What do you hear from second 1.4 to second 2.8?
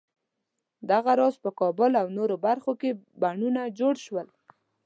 په کابل او نورو برخو